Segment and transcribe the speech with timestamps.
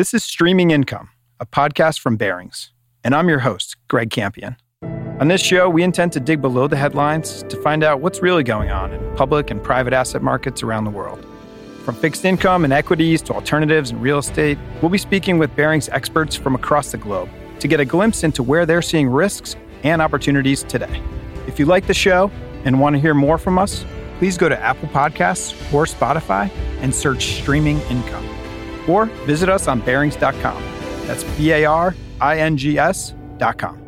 [0.00, 2.72] This is Streaming Income, a podcast from Barings,
[3.04, 4.56] and I'm your host, Greg Campion.
[5.20, 8.42] On this show, we intend to dig below the headlines to find out what's really
[8.42, 11.26] going on in public and private asset markets around the world.
[11.84, 15.90] From fixed income and equities to alternatives and real estate, we'll be speaking with Barings
[15.90, 17.28] experts from across the globe
[17.58, 21.02] to get a glimpse into where they're seeing risks and opportunities today.
[21.46, 22.30] If you like the show
[22.64, 23.84] and want to hear more from us,
[24.16, 28.29] please go to Apple Podcasts or Spotify and search Streaming Income
[28.90, 30.62] or visit us on Barings.com.
[31.06, 33.80] That's B A R I N G S.com.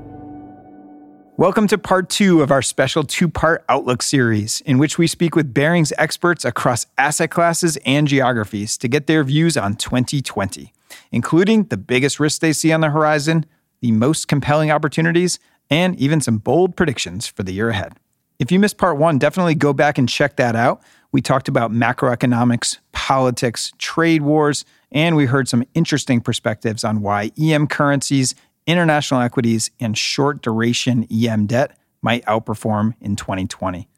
[1.39, 5.35] Welcome to part two of our special two part Outlook series, in which we speak
[5.35, 10.73] with Barings experts across asset classes and geographies to get their views on 2020,
[11.11, 13.47] including the biggest risks they see on the horizon,
[13.81, 15.39] the most compelling opportunities,
[15.71, 17.95] and even some bold predictions for the year ahead.
[18.39, 20.83] If you missed part one, definitely go back and check that out.
[21.13, 27.33] We talked about macroeconomics, politics, trade wars, and we heard some interesting perspectives on why
[27.41, 28.35] EM currencies,
[28.67, 33.89] international equities, and short duration EM debt might outperform in 2020.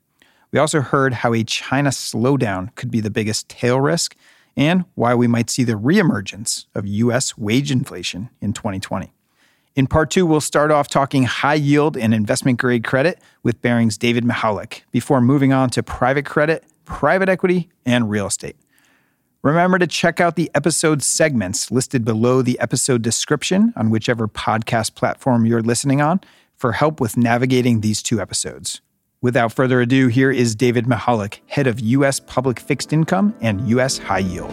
[0.52, 4.14] We also heard how a China slowdown could be the biggest tail risk
[4.56, 9.12] and why we might see the reemergence of US wage inflation in 2020.
[9.74, 13.98] In part two, we'll start off talking high yield and investment grade credit with Barings
[13.98, 18.54] David Mihalik before moving on to private credit, private equity, and real estate.
[19.44, 24.94] Remember to check out the episode segments listed below the episode description on whichever podcast
[24.94, 26.22] platform you're listening on
[26.56, 28.80] for help with navigating these two episodes.
[29.20, 32.20] Without further ado, here is David Mihalik, head of U.S.
[32.20, 33.98] Public Fixed Income and U.S.
[33.98, 34.50] High Yield.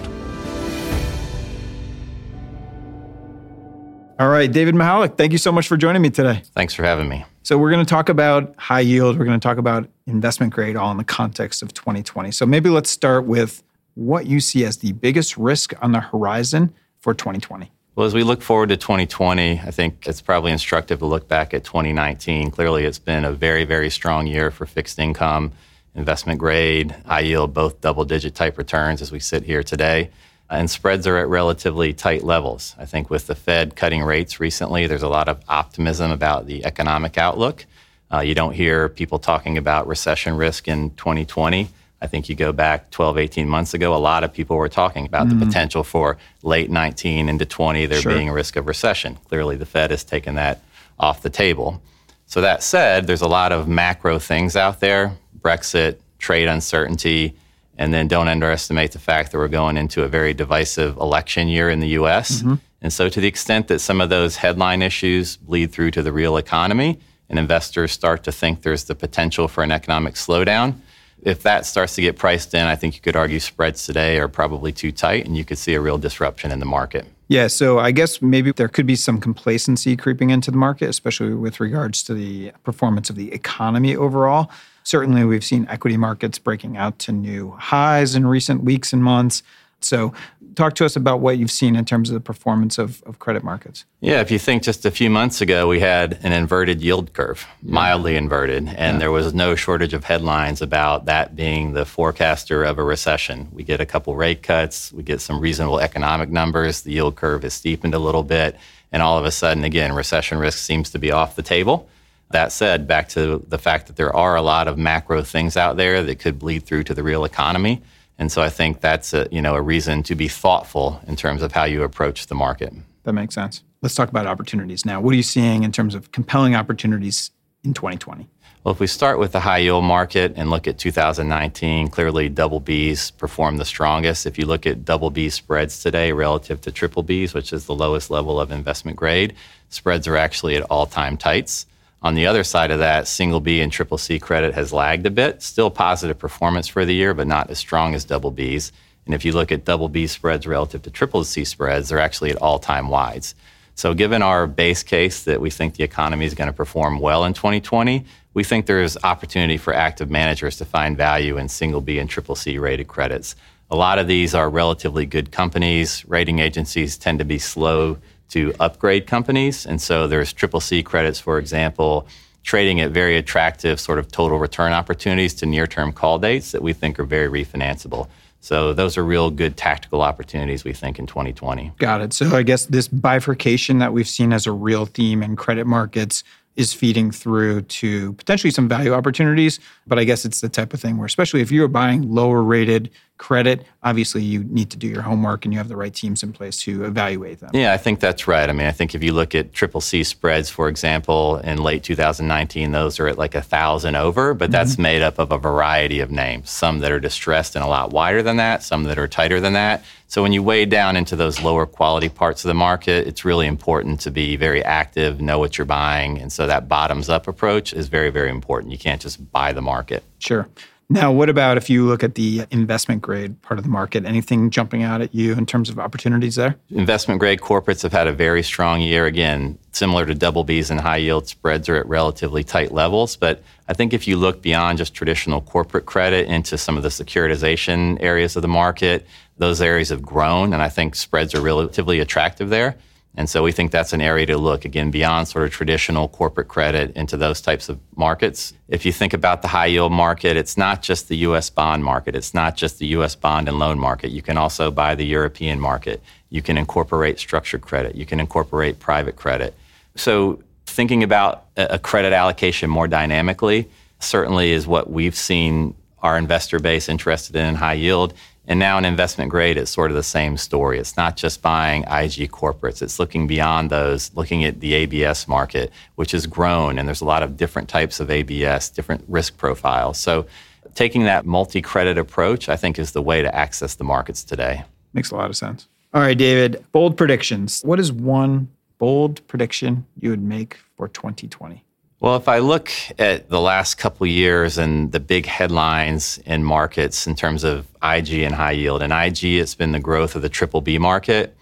[4.19, 6.44] All right, David Mihalik, thank you so much for joining me today.
[6.53, 7.23] Thanks for having me.
[7.44, 10.75] So, we're going to talk about high yield, we're going to talk about investment grade,
[10.75, 12.31] all in the context of 2020.
[12.31, 13.64] So, maybe let's start with
[14.05, 17.71] what you see as the biggest risk on the horizon for 2020.
[17.95, 21.53] Well, as we look forward to 2020, I think it's probably instructive to look back
[21.53, 22.52] at 2019.
[22.52, 25.51] Clearly, it's been a very, very strong year for fixed income,
[25.94, 30.09] investment grade, high yield, both double digit type returns as we sit here today.
[30.50, 32.75] And spreads are at relatively tight levels.
[32.78, 36.66] I think with the Fed cutting rates recently, there's a lot of optimism about the
[36.66, 37.66] economic outlook.
[38.12, 41.69] Uh, you don't hear people talking about recession risk in 2020.
[42.01, 45.06] I think you go back 12, 18 months ago, a lot of people were talking
[45.06, 45.39] about mm-hmm.
[45.39, 48.13] the potential for late 19 into 20 there sure.
[48.13, 49.17] being a risk of recession.
[49.29, 50.62] Clearly, the Fed has taken that
[50.97, 51.81] off the table.
[52.25, 57.35] So, that said, there's a lot of macro things out there Brexit, trade uncertainty,
[57.78, 61.69] and then don't underestimate the fact that we're going into a very divisive election year
[61.69, 62.41] in the US.
[62.41, 62.56] Mm-hmm.
[62.81, 66.12] And so, to the extent that some of those headline issues bleed through to the
[66.12, 70.75] real economy and investors start to think there's the potential for an economic slowdown,
[71.21, 74.27] if that starts to get priced in, I think you could argue spreads today are
[74.27, 77.05] probably too tight and you could see a real disruption in the market.
[77.27, 81.33] Yeah, so I guess maybe there could be some complacency creeping into the market, especially
[81.33, 84.51] with regards to the performance of the economy overall.
[84.83, 89.43] Certainly, we've seen equity markets breaking out to new highs in recent weeks and months.
[89.79, 90.13] So,
[90.56, 93.44] talk to us about what you've seen in terms of the performance of, of credit
[93.44, 93.85] markets.
[94.00, 97.45] Yeah, if you think just a few months ago, we had an inverted yield curve,
[97.62, 98.97] mildly inverted, and yeah.
[98.97, 103.47] there was no shortage of headlines about that being the forecaster of a recession.
[103.51, 107.44] We get a couple rate cuts, we get some reasonable economic numbers, the yield curve
[107.44, 108.57] has steepened a little bit,
[108.91, 111.88] and all of a sudden, again, recession risk seems to be off the table.
[112.31, 115.75] That said, back to the fact that there are a lot of macro things out
[115.75, 117.81] there that could bleed through to the real economy.
[118.21, 121.41] And so I think that's a, you know, a reason to be thoughtful in terms
[121.41, 122.71] of how you approach the market.
[123.01, 123.63] That makes sense.
[123.81, 125.01] Let's talk about opportunities now.
[125.01, 127.31] What are you seeing in terms of compelling opportunities
[127.63, 128.29] in 2020?
[128.63, 132.61] Well, if we start with the high yield market and look at 2019, clearly double
[132.61, 134.27] Bs performed the strongest.
[134.27, 137.73] If you look at double B spreads today relative to triple Bs, which is the
[137.73, 139.33] lowest level of investment grade,
[139.69, 141.65] spreads are actually at all time tights.
[142.03, 145.12] On the other side of that, single B and triple C credit has lagged a
[145.12, 145.44] bit.
[145.44, 148.72] Still positive performance for the year, but not as strong as double Bs.
[149.06, 152.31] And if you look at double B spreads relative to triple C spreads, they're actually
[152.31, 153.35] at all time wides.
[153.75, 157.24] So, given our base case that we think the economy is going to perform well
[157.25, 158.03] in 2020,
[158.33, 162.36] we think there's opportunity for active managers to find value in single B and triple
[162.36, 163.36] C rated credits.
[163.69, 166.03] A lot of these are relatively good companies.
[166.07, 167.98] Rating agencies tend to be slow
[168.31, 169.66] to upgrade companies.
[169.66, 172.07] And so there's triple C credits, for example,
[172.44, 176.62] trading at very attractive sort of total return opportunities to near term call dates that
[176.62, 178.07] we think are very refinanceable.
[178.39, 181.74] So those are real good tactical opportunities we think in 2020.
[181.78, 182.13] Got it.
[182.13, 186.24] So I guess this bifurcation that we've seen as a real theme in credit markets
[186.56, 189.60] is feeding through to potentially some value opportunities.
[189.86, 192.89] But I guess it's the type of thing where, especially if you're buying lower rated
[193.19, 196.31] credit, obviously you need to do your homework and you have the right teams in
[196.33, 197.50] place to evaluate them.
[197.54, 198.48] Yeah, I think that's right.
[198.48, 201.83] I mean, I think if you look at triple C spreads, for example, in late
[201.83, 204.81] 2019, those are at like a thousand over, but that's mm-hmm.
[204.83, 206.50] made up of a variety of names.
[206.50, 209.54] Some that are distressed and a lot wider than that, some that are tighter than
[209.54, 209.84] that.
[210.07, 213.48] So when you weigh down into those lower quality parts of the market, it's really
[213.48, 216.19] important to be very active, know what you're buying.
[216.19, 218.74] And so that bottoms up approach is very, very important.
[218.74, 220.04] You can't just buy the market.
[220.19, 220.50] Sure.
[220.91, 224.03] Now, what about if you look at the investment grade part of the market?
[224.03, 226.57] Anything jumping out at you in terms of opportunities there?
[226.69, 229.05] Investment grade corporates have had a very strong year.
[229.05, 233.15] Again, similar to double Bs and high yield spreads are at relatively tight levels.
[233.15, 236.89] But I think if you look beyond just traditional corporate credit into some of the
[236.89, 239.07] securitization areas of the market,
[239.38, 242.75] those areas have grown, and I think spreads are relatively attractive there.
[243.16, 246.48] And so we think that's an area to look again beyond sort of traditional corporate
[246.48, 248.54] credit into those types of markets.
[248.69, 252.16] If you think about the high yield market, it's not just the US bond market,
[252.16, 254.12] it's not just the US bond and loan market.
[254.12, 256.02] You can also buy the European market.
[256.30, 259.56] You can incorporate structured credit, you can incorporate private credit.
[259.96, 263.69] So thinking about a credit allocation more dynamically
[264.00, 268.13] certainly is what we've seen our investor base interested in, high yield.
[268.47, 270.79] And now in investment grade, it's sort of the same story.
[270.79, 275.71] It's not just buying IG corporates, it's looking beyond those, looking at the ABS market,
[275.95, 276.79] which has grown.
[276.79, 279.99] And there's a lot of different types of ABS, different risk profiles.
[279.99, 280.25] So
[280.73, 284.63] taking that multi credit approach, I think, is the way to access the markets today.
[284.93, 285.67] Makes a lot of sense.
[285.93, 287.61] All right, David, bold predictions.
[287.63, 291.63] What is one bold prediction you would make for 2020?
[292.01, 297.06] Well, if I look at the last couple years and the big headlines in markets
[297.06, 300.30] in terms of IG and high yield, and IG, it's been the growth of the
[300.30, 301.38] triple B market.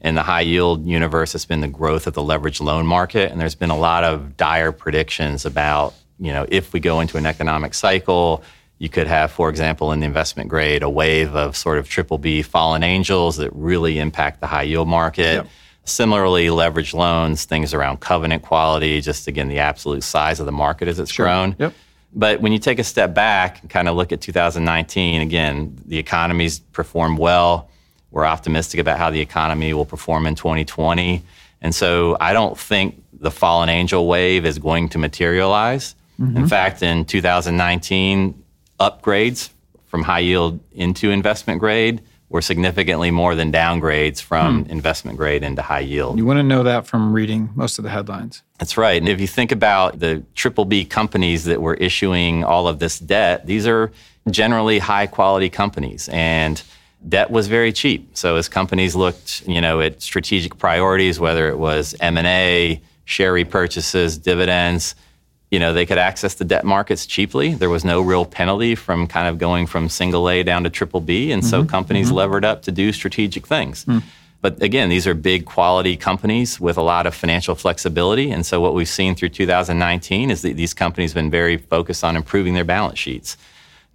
[0.00, 3.32] In the high yield universe, it's been the growth of the leveraged loan market.
[3.32, 7.16] And there's been a lot of dire predictions about, you know, if we go into
[7.16, 8.44] an economic cycle,
[8.78, 12.18] you could have, for example, in the investment grade, a wave of sort of triple
[12.18, 15.44] B fallen angels that really impact the high yield market.
[15.86, 20.88] Similarly, leverage loans, things around covenant quality, just again, the absolute size of the market
[20.88, 21.26] as it's sure.
[21.26, 21.56] grown.
[21.58, 21.72] Yep.
[22.12, 25.98] But when you take a step back and kind of look at 2019, again, the
[25.98, 27.70] economy's performed well.
[28.10, 31.22] We're optimistic about how the economy will perform in 2020.
[31.60, 35.94] And so I don't think the fallen angel wave is going to materialize.
[36.20, 36.36] Mm-hmm.
[36.36, 38.42] In fact, in 2019,
[38.80, 39.50] upgrades
[39.86, 44.70] from high yield into investment grade were significantly more than downgrades from hmm.
[44.70, 46.18] investment grade into high yield.
[46.18, 48.42] You wouldn't know that from reading most of the headlines.
[48.58, 49.00] That's right.
[49.00, 52.98] And if you think about the triple B companies that were issuing all of this
[52.98, 53.92] debt, these are
[54.30, 56.62] generally high quality companies and
[57.08, 58.16] debt was very cheap.
[58.16, 64.20] So as companies looked, you know, at strategic priorities, whether it was M&A, share repurchases,
[64.20, 64.96] dividends,
[65.56, 67.54] you know, they could access the debt markets cheaply.
[67.54, 71.00] There was no real penalty from kind of going from single A down to triple
[71.00, 71.32] B.
[71.32, 71.48] And mm-hmm.
[71.48, 72.16] so companies mm-hmm.
[72.16, 73.86] levered up to do strategic things.
[73.86, 74.02] Mm.
[74.42, 78.30] But again, these are big quality companies with a lot of financial flexibility.
[78.30, 82.04] And so what we've seen through 2019 is that these companies have been very focused
[82.04, 83.38] on improving their balance sheets.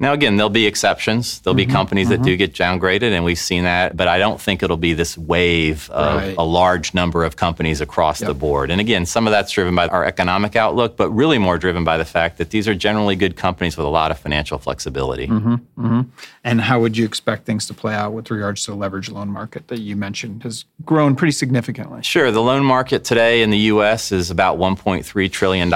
[0.02, 1.42] Now, again, there'll be exceptions.
[1.42, 2.24] There'll mm-hmm, be companies mm-hmm.
[2.24, 3.96] that do get downgraded, and we've seen that.
[3.96, 6.36] But I don't think it'll be this wave of right.
[6.40, 8.30] a large number of companies across yep.
[8.30, 8.72] the board.
[8.72, 12.00] And again, some of that's driven by our economic outlook, but really more driven by
[12.00, 15.28] the fact that these are generally good companies with a lot of financial flexibility.
[15.28, 16.02] Mm-hmm, mm-hmm.
[16.44, 19.30] and how would you expect things to play out with regards to the leverage loan
[19.30, 22.02] market that you mentioned has grown pretty significantly?
[22.02, 22.32] Sure.
[22.32, 24.12] The loan market today in the U.S.
[24.12, 25.72] is about $1.3 trillion.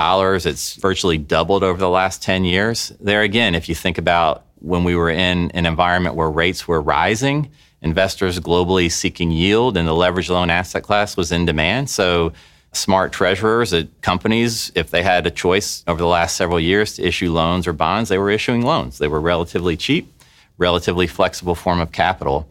[0.47, 2.91] It's virtually doubled over the last 10 years.
[2.99, 6.65] There again, if you think about about when we were in an environment where rates
[6.67, 11.89] were rising, investors globally seeking yield, and the leveraged loan asset class was in demand.
[11.89, 12.31] So,
[12.71, 17.05] smart treasurers at companies, if they had a choice over the last several years to
[17.05, 18.97] issue loans or bonds, they were issuing loans.
[18.97, 20.11] They were relatively cheap,
[20.57, 22.49] relatively flexible form of capital.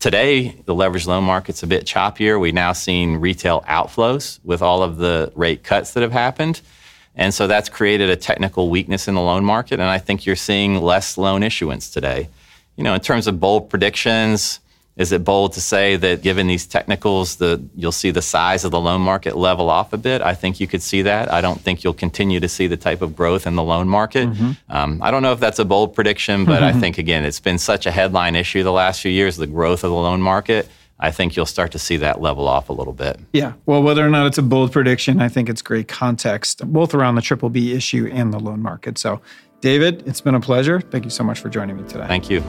[0.00, 2.38] Today, the leveraged loan market's a bit choppier.
[2.38, 6.60] We've now seen retail outflows with all of the rate cuts that have happened.
[7.16, 9.80] And so that's created a technical weakness in the loan market.
[9.80, 12.28] And I think you're seeing less loan issuance today.
[12.76, 14.60] You know, in terms of bold predictions,
[14.96, 18.70] is it bold to say that given these technicals, the, you'll see the size of
[18.70, 20.22] the loan market level off a bit?
[20.22, 21.30] I think you could see that.
[21.30, 24.28] I don't think you'll continue to see the type of growth in the loan market.
[24.28, 24.52] Mm-hmm.
[24.70, 26.76] Um, I don't know if that's a bold prediction, but mm-hmm.
[26.76, 29.84] I think, again, it's been such a headline issue the last few years, the growth
[29.84, 30.68] of the loan market.
[30.98, 33.18] I think you'll start to see that level off a little bit.
[33.32, 33.52] Yeah.
[33.66, 37.16] Well, whether or not it's a bold prediction, I think it's great context, both around
[37.16, 38.96] the triple B issue and the loan market.
[38.96, 39.20] So,
[39.60, 40.80] David, it's been a pleasure.
[40.80, 42.06] Thank you so much for joining me today.
[42.06, 42.42] Thank you.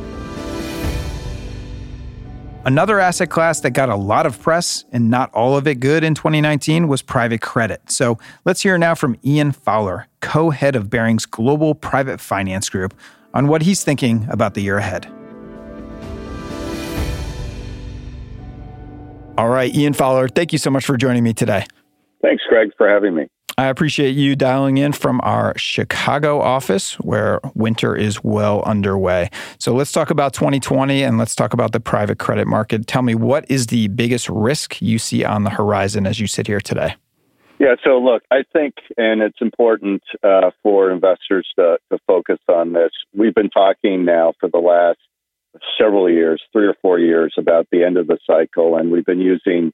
[2.67, 6.03] Another asset class that got a lot of press and not all of it good
[6.03, 7.89] in 2019 was private credit.
[7.89, 12.93] So let's hear now from Ian Fowler, co head of Barings Global Private Finance Group,
[13.33, 15.07] on what he's thinking about the year ahead.
[19.37, 21.65] All right, Ian Fowler, thank you so much for joining me today.
[22.21, 23.27] Thanks, Greg, for having me.
[23.59, 29.31] I appreciate you dialing in from our Chicago office where winter is well underway.
[29.57, 32.85] So let's talk about 2020 and let's talk about the private credit market.
[32.85, 36.45] Tell me, what is the biggest risk you see on the horizon as you sit
[36.45, 36.95] here today?
[37.59, 42.73] Yeah, so look, I think, and it's important uh, for investors to, to focus on
[42.73, 42.91] this.
[43.15, 44.99] We've been talking now for the last
[45.77, 49.21] several years, three or four years, about the end of the cycle, and we've been
[49.21, 49.71] using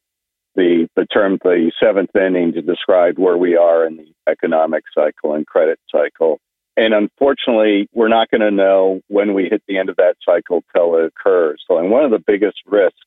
[0.56, 5.34] the the term the seventh inning to describe where we are in the economic cycle
[5.34, 6.40] and credit cycle.
[6.76, 10.64] And unfortunately, we're not going to know when we hit the end of that cycle
[10.76, 11.62] till it occurs.
[11.68, 12.98] So, and one of the biggest risks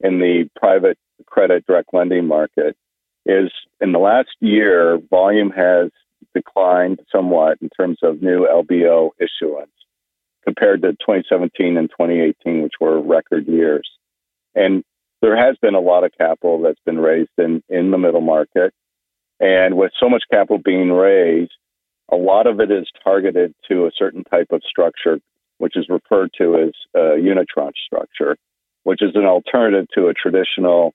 [0.00, 2.76] in the private credit direct lending market
[3.24, 5.90] is in the last year, volume has
[6.34, 9.70] declined somewhat in terms of new LBO issuance
[10.44, 13.88] compared to 2017 and 2018, which were record years.
[14.54, 14.82] And
[15.22, 18.72] there has been a lot of capital that's been raised in, in the middle market.
[19.38, 21.52] And with so much capital being raised,
[22.10, 25.20] a lot of it is targeted to a certain type of structure,
[25.58, 28.36] which is referred to as a unitranche structure,
[28.84, 30.92] which is an alternative to a traditional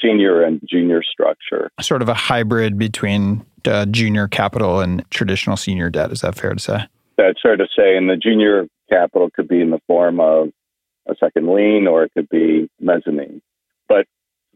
[0.00, 1.70] senior and junior structure.
[1.80, 6.12] Sort of a hybrid between uh, junior capital and traditional senior debt.
[6.12, 6.86] Is that fair to say?
[7.16, 7.96] That's fair to say.
[7.96, 10.50] And the junior capital could be in the form of
[11.08, 13.42] a second lien or it could be mezzanine.
[13.88, 14.06] But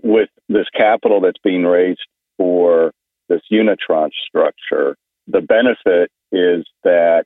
[0.02, 2.92] with this capital that's being raised for
[3.28, 7.24] this unitranche structure, the benefit is that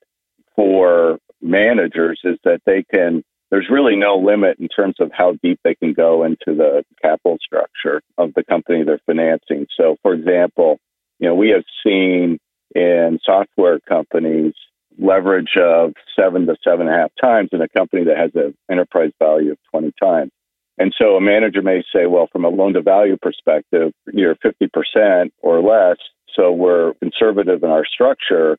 [0.57, 5.61] for managers is that they can there's really no limit in terms of how deep
[5.63, 9.67] they can go into the capital structure of the company they're financing.
[9.77, 10.79] So for example,
[11.19, 12.39] you know, we have seen
[12.75, 14.55] in software companies
[14.99, 18.55] leverage of seven to seven and a half times in a company that has an
[18.71, 20.31] enterprise value of 20 times.
[20.79, 25.31] And so a manager may say, well, from a loan to value perspective, you're 50%
[25.41, 25.99] or less.
[26.35, 28.57] So we're conservative in our structure,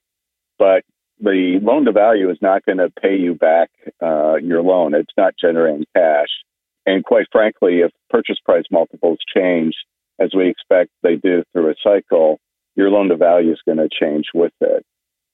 [0.60, 0.84] but
[1.20, 3.70] the loan to value is not going to pay you back
[4.02, 4.94] uh, your loan.
[4.94, 6.28] It's not generating cash.
[6.86, 9.74] And quite frankly, if purchase price multiples change,
[10.20, 12.40] as we expect they do through a cycle,
[12.76, 14.86] your loan to value is going to change with it.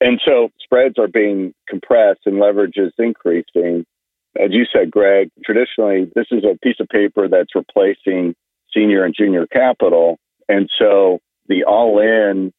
[0.01, 3.86] And so spreads are being compressed and leverage is increasing.
[4.39, 8.36] As you said, Greg, traditionally, this is a piece of paper that's replacing
[8.74, 10.18] senior and junior capital.
[10.48, 12.53] And so the all in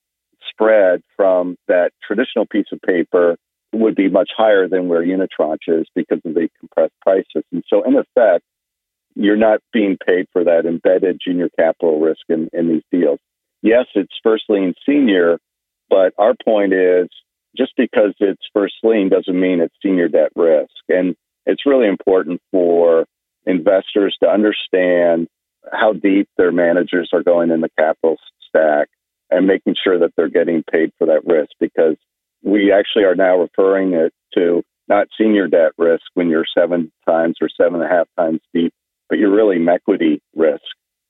[0.50, 3.36] spread from that traditional piece of paper
[3.72, 7.44] would be much higher than where unitranche is because of the compressed prices.
[7.52, 8.44] And so, in effect,
[9.14, 13.20] you're not being paid for that embedded junior capital risk in, in these deals.
[13.62, 15.38] Yes, it's first lien senior,
[15.88, 17.08] but our point is
[17.56, 20.70] just because it's first lien doesn't mean it's senior debt risk.
[20.88, 21.16] And
[21.46, 23.06] it's really important for
[23.46, 25.28] investors to understand
[25.72, 28.16] how deep their managers are going in the capital
[28.48, 28.88] stack
[29.30, 31.96] and making sure that they're getting paid for that risk because
[32.42, 37.36] we actually are now referring it to not senior debt risk when you're seven times
[37.40, 38.72] or seven and a half times deep,
[39.08, 40.62] but you're really equity risk,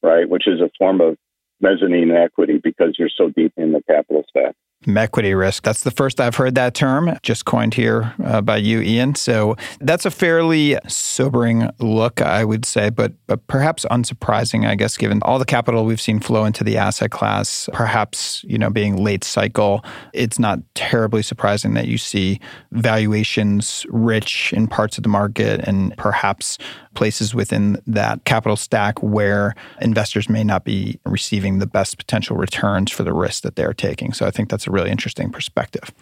[0.02, 0.28] right?
[0.28, 1.16] Which is a form of
[1.61, 4.54] mezzanine equity because you're so deep in the capital stack
[4.88, 5.62] equity risk.
[5.62, 9.14] That's the first I've heard that term, just coined here uh, by you, Ian.
[9.14, 14.96] So that's a fairly sobering look, I would say, but, but perhaps unsurprising, I guess,
[14.96, 17.68] given all the capital we've seen flow into the asset class.
[17.72, 19.84] Perhaps, you know, being late cycle,
[20.14, 22.40] it's not terribly surprising that you see
[22.72, 26.56] valuations rich in parts of the market and perhaps
[26.94, 32.90] places within that capital stack where investors may not be receiving the best potential returns
[32.90, 34.12] for the risk that they're taking.
[34.12, 35.92] So I think that's really interesting perspective.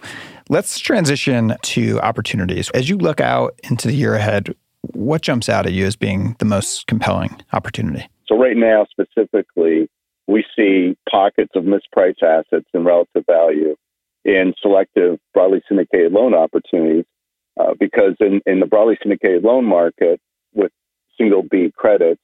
[0.49, 2.71] Let's transition to opportunities.
[2.71, 6.37] As you look out into the year ahead, what jumps out at you as being
[6.39, 8.09] the most compelling opportunity?
[8.27, 9.89] So, right now, specifically,
[10.27, 13.77] we see pockets of mispriced assets and relative value
[14.25, 17.07] in selective broadly syndicated loan opportunities
[17.59, 20.21] uh, because in, in the broadly syndicated loan market
[20.55, 20.71] with
[21.17, 22.21] single B credits,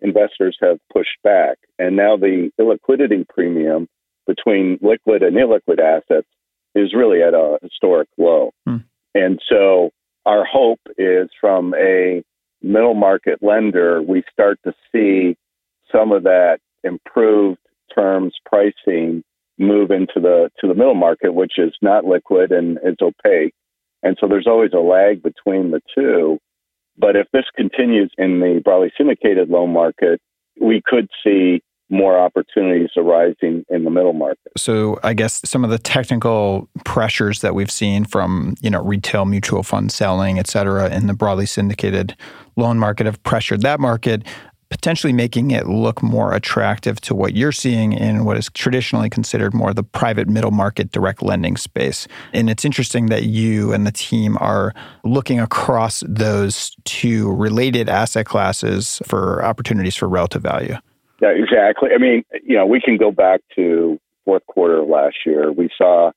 [0.00, 1.58] investors have pushed back.
[1.78, 3.88] And now the illiquidity premium
[4.26, 6.28] between liquid and illiquid assets
[6.74, 8.52] is really at a historic low.
[8.66, 8.78] Hmm.
[9.14, 9.90] And so
[10.24, 12.22] our hope is from a
[12.62, 15.36] middle market lender, we start to see
[15.90, 17.58] some of that improved
[17.94, 19.22] terms pricing
[19.58, 23.54] move into the to the middle market, which is not liquid and is opaque.
[24.02, 26.38] And so there's always a lag between the two.
[26.96, 30.20] But if this continues in the broadly syndicated loan market,
[30.60, 34.50] we could see more opportunities arising in the middle market.
[34.56, 39.26] So I guess some of the technical pressures that we've seen from, you know, retail
[39.26, 42.16] mutual fund selling, et cetera, in the broadly syndicated
[42.56, 44.24] loan market have pressured that market
[44.70, 49.52] potentially making it look more attractive to what you're seeing in what is traditionally considered
[49.52, 52.08] more the private middle market direct lending space.
[52.32, 54.72] And it's interesting that you and the team are
[55.04, 60.76] looking across those two related asset classes for opportunities for relative value.
[61.22, 61.90] Yeah, exactly.
[61.94, 65.52] I mean, you know, we can go back to fourth quarter of last year.
[65.52, 66.10] We saw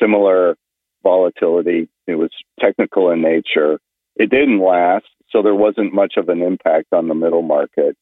[0.00, 0.56] similar
[1.02, 1.88] volatility.
[2.06, 3.78] It was technical in nature.
[4.16, 7.96] It didn't last so there wasn't much of an impact on the middle market.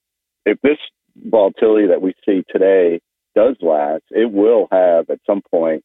[0.46, 0.78] If this
[1.16, 3.00] volatility that we see today
[3.34, 5.82] does last, it will have at some point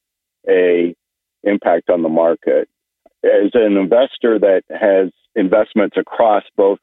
[0.48, 0.96] a
[1.44, 2.70] impact on the market.
[3.24, 6.80] As an investor that has investments across both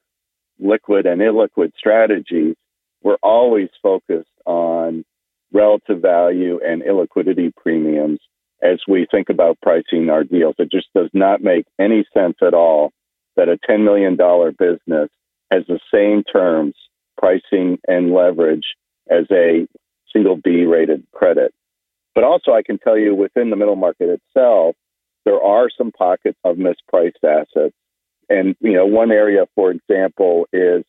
[0.59, 2.57] liquid and illiquid strategies,
[3.07, 5.05] we're always focused on
[5.53, 8.19] relative value and illiquidity premiums
[8.61, 10.57] as we think about pricing our deals.
[10.59, 12.91] It just does not make any sense at all
[13.37, 14.17] that a $10 million
[14.59, 15.09] business
[15.53, 16.75] has the same terms,
[17.17, 18.67] pricing, and leverage
[19.09, 19.69] as a
[20.13, 21.55] single B rated credit.
[22.13, 24.75] But also, I can tell you within the middle market itself,
[25.25, 27.77] there are some pockets of mispriced assets.
[28.29, 30.83] And, you know, one area, for example, is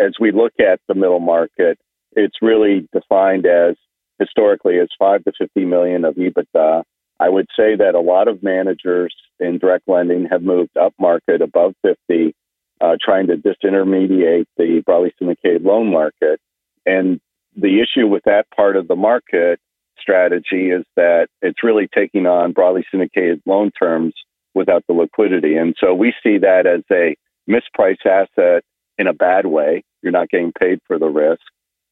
[0.00, 1.78] as we look at the middle market,
[2.12, 3.76] it's really defined as
[4.18, 6.82] historically as 5 to 50 million of EBITDA
[7.20, 11.42] I would say that a lot of managers in direct lending have moved up market
[11.42, 12.34] above 50,
[12.80, 16.40] uh, trying to disintermediate the broadly syndicated loan market.
[16.86, 17.20] And
[17.54, 19.60] the issue with that part of the market
[20.00, 24.14] strategy is that it's really taking on broadly syndicated loan terms
[24.54, 25.56] without the liquidity.
[25.56, 27.16] And so we see that as a
[27.48, 28.64] mispriced asset
[29.00, 29.82] in a bad way.
[30.02, 31.40] You're not getting paid for the risk.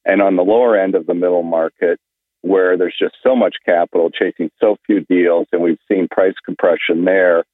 [0.04, 1.98] And on the lower end of the middle market,
[2.42, 7.04] where there's just so much capital chasing so few deals, and we've seen price compression
[7.04, 7.44] there.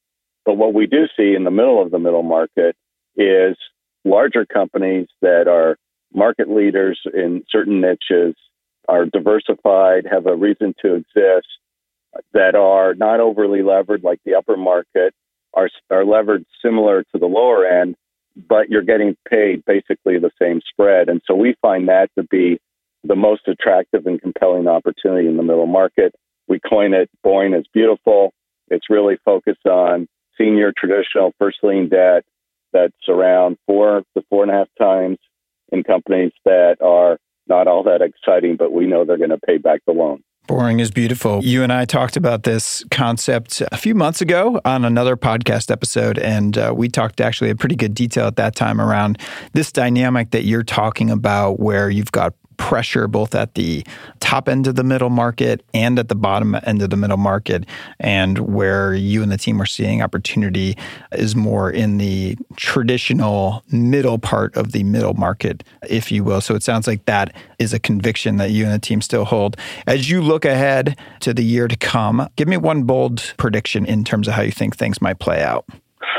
[0.45, 2.77] But what we do see in the middle of the middle market
[3.17, 3.57] is
[4.05, 5.77] larger companies that are
[6.13, 8.35] market leaders in certain niches,
[8.89, 11.49] are diversified, have a reason to exist,
[12.33, 15.15] that are not overly levered like the upper market,
[15.55, 17.97] are, are levered similar to the lower end,
[18.37, 21.09] but you're getting paid basically the same spread.
[21.09, 22.59] And so we find that to be
[23.05, 26.15] the most attractive and compelling opportunity in the middle market.
[26.49, 28.33] We coin it boring is beautiful.
[28.69, 32.25] It's really focused on senior traditional first lien debt
[32.73, 35.19] that's around four to four and a half times
[35.71, 39.59] in companies that are not all that exciting, but we know they're going to pay
[39.59, 40.23] back the loan.
[40.47, 41.43] Boring is beautiful.
[41.43, 46.19] You and I talked about this concept a few months ago on another podcast episode,
[46.19, 49.19] and uh, we talked actually a pretty good detail at that time around
[49.55, 53.85] this dynamic that you're talking about, where you've got pressure both at the
[54.21, 57.67] top end of the middle market and at the bottom end of the middle market.
[58.01, 60.77] And where you and the team are seeing opportunity
[61.13, 66.41] is more in the traditional middle part of the middle market, if you will.
[66.41, 69.57] So it sounds like that is a conviction that you and the team still hold.
[69.87, 74.05] As you look ahead to the year to come, give me one bold prediction in
[74.05, 75.67] terms of how you think things might play out.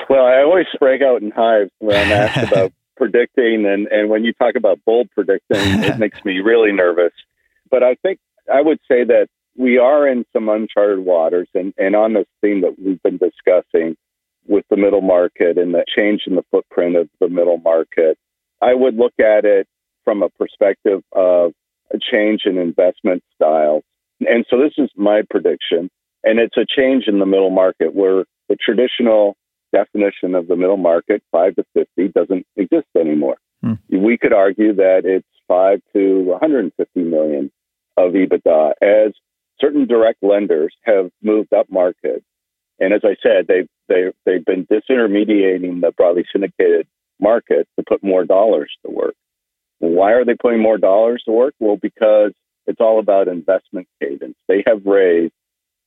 [0.09, 4.23] Well, I always break out in hives when I'm asked about predicting and, and when
[4.23, 7.13] you talk about bold predicting, it makes me really nervous.
[7.69, 8.19] But I think
[8.51, 9.27] I would say that
[9.57, 13.95] we are in some uncharted waters and, and on this theme that we've been discussing
[14.47, 18.17] with the middle market and the change in the footprint of the middle market,
[18.61, 19.67] I would look at it
[20.03, 21.53] from a perspective of
[21.93, 23.83] a change in investment styles.
[24.19, 25.89] And so this is my prediction.
[26.23, 29.35] And it's a change in the middle market where the traditional
[29.75, 33.37] definition of the middle market, five to 50, doesn't exist anymore.
[33.61, 33.73] Hmm.
[33.89, 37.51] We could argue that it's five to 150 million
[37.97, 39.13] of EBITDA as
[39.59, 42.23] certain direct lenders have moved up market.
[42.79, 46.87] And as I said, they've, they, they've been disintermediating the broadly syndicated
[47.19, 49.15] market to put more dollars to work.
[49.79, 51.53] Why are they putting more dollars to work?
[51.59, 52.31] Well, because
[52.65, 54.35] it's all about investment cadence.
[54.47, 55.33] They have raised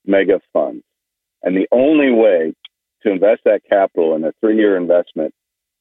[0.06, 0.84] mega funds.
[1.42, 2.54] And the only way
[3.02, 5.34] to invest that capital in a three-year investment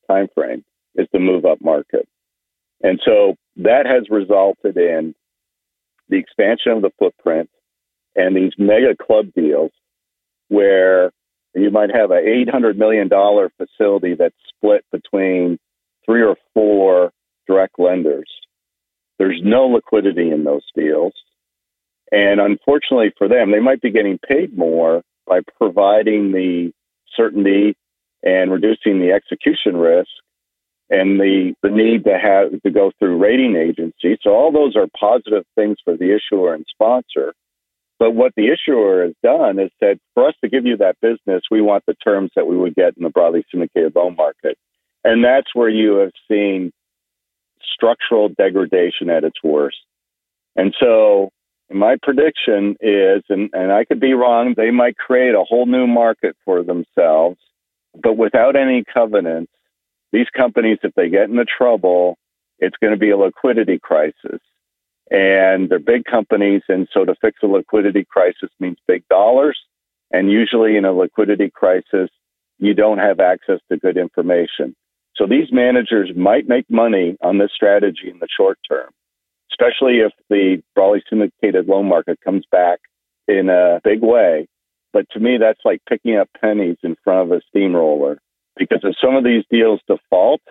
[0.09, 0.63] time frame
[0.95, 2.07] is to move up market.
[2.81, 5.15] And so that has resulted in
[6.09, 7.49] the expansion of the footprint
[8.15, 9.71] and these mega club deals
[10.47, 11.11] where
[11.53, 13.09] you might have an $800 million
[13.57, 15.57] facility that's split between
[16.05, 17.11] three or four
[17.47, 18.29] direct lenders.
[19.17, 21.13] There's no liquidity in those deals.
[22.11, 26.71] And unfortunately for them, they might be getting paid more by providing the
[27.17, 27.75] certainty
[28.23, 30.09] and reducing the execution risk
[30.89, 34.19] and the, the need to have to go through rating agencies.
[34.21, 37.33] So all those are positive things for the issuer and sponsor.
[37.99, 41.43] But what the issuer has done is said, for us to give you that business,
[41.49, 44.57] we want the terms that we would get in the broadly syndicated loan market.
[45.03, 46.71] And that's where you have seen
[47.73, 49.77] structural degradation at its worst.
[50.55, 51.31] And so
[51.71, 55.87] my prediction is, and, and I could be wrong, they might create a whole new
[55.87, 57.37] market for themselves,
[58.01, 59.51] but without any covenants,
[60.11, 62.17] these companies, if they get into trouble,
[62.59, 64.39] it's going to be a liquidity crisis.
[65.09, 69.57] And they're big companies, and so to fix a liquidity crisis means big dollars.
[70.11, 72.09] And usually in a liquidity crisis,
[72.59, 74.75] you don't have access to good information.
[75.15, 78.89] So these managers might make money on this strategy in the short term,
[79.51, 82.79] especially if the broadly syndicated loan market comes back
[83.27, 84.47] in a big way.
[84.93, 88.19] But to me, that's like picking up pennies in front of a steamroller
[88.57, 90.41] because if some of these deals default,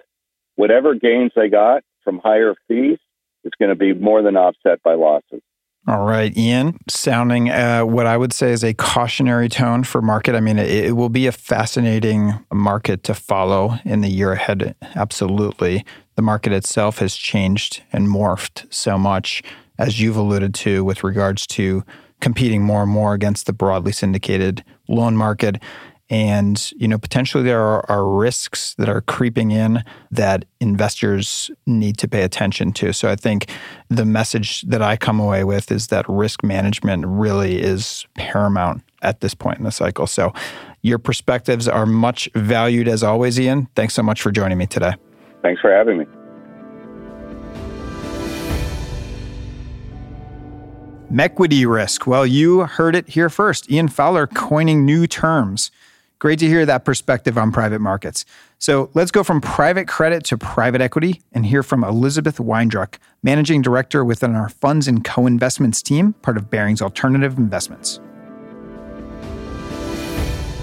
[0.54, 2.98] whatever gains they got from higher fees
[3.44, 5.42] is going to be more than offset by losses.
[5.88, 10.34] All right, Ian, sounding uh, what I would say is a cautionary tone for market.
[10.34, 14.74] I mean, it, it, will be a fascinating market to follow in the year ahead.
[14.96, 15.84] Absolutely.
[16.16, 19.44] The market itself has changed and morphed so much,
[19.78, 21.84] as you've alluded to, with regards to
[22.20, 25.62] competing more and more against the broadly syndicated loan market
[26.08, 31.98] and you know potentially there are, are, risks that are creeping in that investors need
[31.98, 33.50] to pay attention to so i think
[33.88, 39.20] the message that i come away with is that risk management really is paramount at
[39.20, 40.32] this point in the cycle so
[40.82, 44.92] your perspectives are much valued as always ian thanks so much for joining me today
[45.42, 46.06] thanks for having me
[51.18, 52.06] Equity risk.
[52.06, 53.70] Well, you heard it here first.
[53.70, 55.70] Ian Fowler coining new terms.
[56.18, 58.24] Great to hear that perspective on private markets.
[58.58, 63.60] So let's go from private credit to private equity and hear from Elizabeth Weindruck, Managing
[63.60, 68.00] Director within our Funds and Co Investments team, part of Barings Alternative Investments.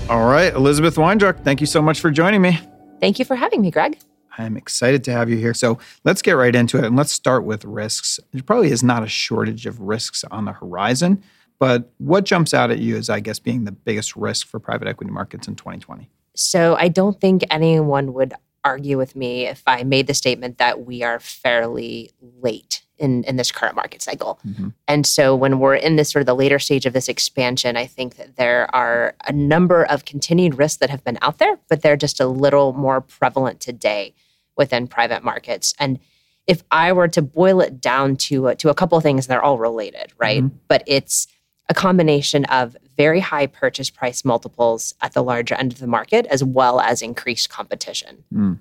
[0.10, 2.60] All right, Elizabeth Weindruck, thank you so much for joining me.
[3.00, 4.00] Thank you for having me, Greg.
[4.40, 5.54] I'm excited to have you here.
[5.54, 8.20] So let's get right into it and let's start with risks.
[8.32, 11.24] There probably is not a shortage of risks on the horizon.
[11.64, 14.86] But what jumps out at you as, I guess, being the biggest risk for private
[14.86, 16.10] equity markets in 2020?
[16.36, 18.34] So I don't think anyone would
[18.66, 23.38] argue with me if I made the statement that we are fairly late in, in
[23.38, 24.42] this current market cycle.
[24.46, 24.70] Mm-hmm.
[24.90, 27.86] And so when we're in this sort of the later stage of this expansion, I
[27.86, 31.82] think that there are a number of continued risks that have been out there, but
[31.82, 34.14] they're just a little more prevalent today
[34.58, 35.74] within private markets.
[35.80, 36.02] And
[36.46, 39.42] if I were to boil it down to a, to a couple of things, they're
[39.42, 40.44] all related, right?
[40.44, 40.58] Mm-hmm.
[40.68, 41.30] But it's
[41.70, 46.26] a combination of very high purchase price multiples at the larger end of the market,
[46.28, 48.24] as well as increased competition.
[48.34, 48.60] Mm.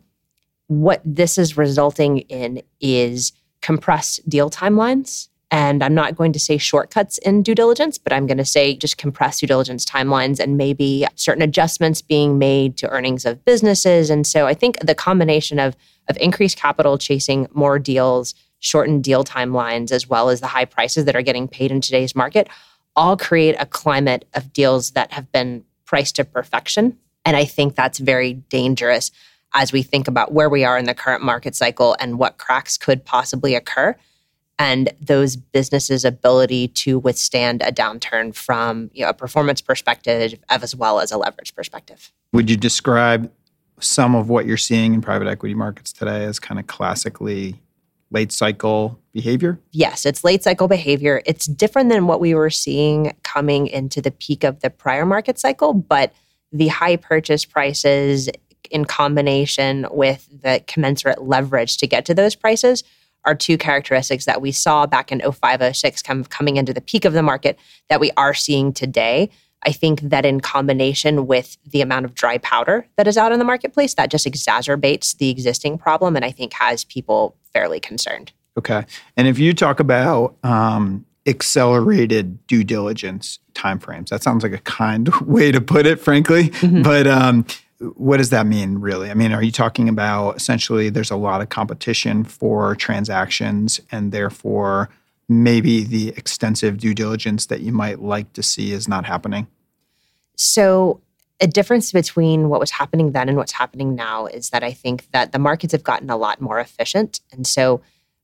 [0.69, 5.29] What this is resulting in is compressed deal timelines.
[5.51, 8.75] And I'm not going to say shortcuts in due diligence, but I'm going to say
[8.75, 14.09] just compressed due diligence timelines and maybe certain adjustments being made to earnings of businesses.
[14.09, 15.77] And so I think the combination of,
[16.09, 21.05] of increased capital chasing more deals, shortened deal timelines, as well as the high prices
[21.05, 22.49] that are getting paid in today's market
[22.97, 26.99] all create a climate of deals that have been priced to perfection.
[27.25, 29.11] And I think that's very dangerous
[29.55, 32.77] as we think about where we are in the current market cycle and what cracks
[32.77, 33.95] could possibly occur
[34.59, 40.77] and those businesses' ability to withstand a downturn from you know, a performance perspective as
[40.77, 42.13] well as a leverage perspective.
[42.33, 43.31] Would you describe
[43.81, 47.61] some of what you're seeing in private equity markets today as kind of classically
[48.13, 49.59] late cycle behavior?
[49.73, 51.23] Yes, it's late cycle behavior.
[51.27, 55.39] It's different than what we were seeing coming into the peak of the prior market
[55.39, 56.13] cycle, but
[56.53, 58.29] the high purchase prices
[58.71, 62.85] in combination with the commensurate leverage to get to those prices
[63.25, 67.05] are two characteristics that we saw back in 05, 06 come, coming into the peak
[67.05, 69.31] of the market that we are seeing today.
[69.65, 73.39] I think that in combination with the amount of dry powder that is out in
[73.39, 78.33] the marketplace, that just exacerbates the existing problem and I think has people fairly concerned.
[78.59, 78.85] Okay.
[79.17, 85.09] And if you talk about um, accelerated due diligence timeframes, that sounds like a kind
[85.21, 86.51] way to put it, frankly.
[86.51, 86.83] Mm-hmm.
[86.83, 87.47] But um,
[87.97, 89.11] what does that mean, really?
[89.11, 94.13] I mean, are you talking about essentially there's a lot of competition for transactions and
[94.13, 94.91] therefore
[95.41, 99.47] maybe the extensive due diligence that you might like to see is not happening?
[100.37, 101.01] So,
[101.41, 105.11] a difference between what was happening then and what's happening now is that I think
[105.11, 107.21] that the markets have gotten a lot more efficient.
[107.33, 107.83] And so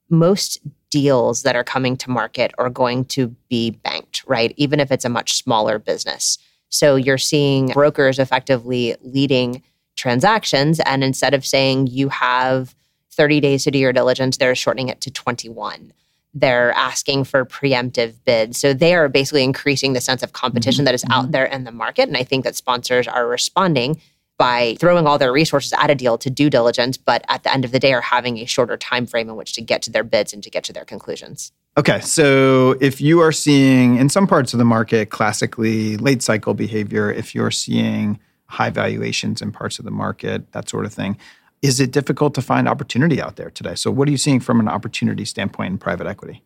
[0.09, 4.55] most deals that are coming to market are going to be banked, right?
[4.57, 6.39] Even if it's a much smaller business.
[6.69, 9.63] So you're seeing brokers effectively leading
[9.97, 10.81] transactions.
[10.81, 12.75] And instead of saying you have
[13.11, 15.93] 30 days to do your diligence, they're shortening it to 21
[16.35, 18.59] they're asking for preemptive bids.
[18.59, 20.87] So they are basically increasing the sense of competition mm-hmm.
[20.87, 21.31] that is out mm-hmm.
[21.33, 22.09] there in the market.
[22.09, 24.01] And I think that sponsors are responding
[24.39, 27.65] by throwing all their resources at a deal to due diligence, but at the end
[27.65, 30.05] of the day are having a shorter time frame in which to get to their
[30.05, 31.53] bids and to get to their conclusions.
[31.77, 36.55] Okay, so if you are seeing in some parts of the market classically late cycle
[36.55, 41.19] behavior, if you're seeing high valuations in parts of the market, that sort of thing,
[41.63, 43.75] is it difficult to find opportunity out there today?
[43.75, 46.43] So, what are you seeing from an opportunity standpoint in private equity?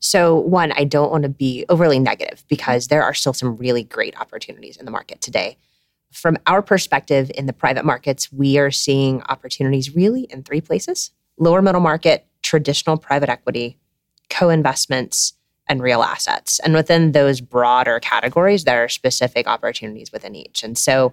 [0.00, 3.84] So, one, I don't want to be overly negative because there are still some really
[3.84, 5.56] great opportunities in the market today.
[6.12, 11.10] From our perspective in the private markets, we are seeing opportunities really in three places
[11.38, 13.78] lower middle market, traditional private equity,
[14.30, 15.32] co investments,
[15.68, 16.60] and real assets.
[16.60, 20.62] And within those broader categories, there are specific opportunities within each.
[20.62, 21.12] And so,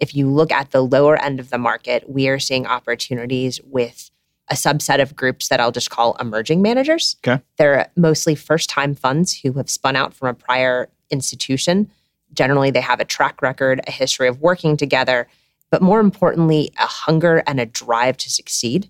[0.00, 4.10] if you look at the lower end of the market, we are seeing opportunities with
[4.48, 7.16] a subset of groups that I'll just call emerging managers.
[7.24, 7.40] Okay.
[7.56, 11.90] They're mostly first time funds who have spun out from a prior institution.
[12.32, 15.28] Generally, they have a track record, a history of working together,
[15.70, 18.88] but more importantly, a hunger and a drive to succeed.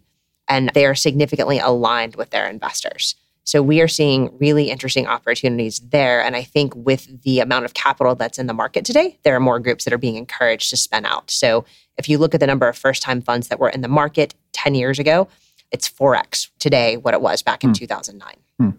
[0.49, 3.15] And they are significantly aligned with their investors.
[3.45, 6.23] So we are seeing really interesting opportunities there.
[6.23, 9.41] And I think with the amount of capital that's in the market today, there are
[9.41, 11.31] more groups that are being encouraged to spin out.
[11.31, 11.65] So
[11.97, 14.35] if you look at the number of first time funds that were in the market
[14.53, 15.29] 10 years ago,
[15.71, 17.75] it's 4x today what it was back in mm.
[17.75, 18.35] 2009.
[18.61, 18.77] Mm.